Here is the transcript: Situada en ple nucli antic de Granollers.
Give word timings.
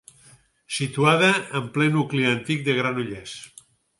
Situada 0.77 1.29
en 1.59 1.69
ple 1.77 1.89
nucli 1.97 2.25
antic 2.31 2.65
de 2.69 2.77
Granollers. 2.81 3.37